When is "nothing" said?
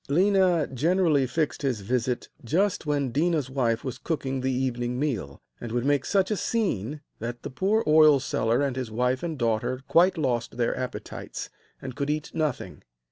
12.33-12.81